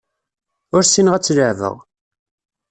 [0.75, 1.75] Ur ssineɣ ad tt-leɛbeɣ.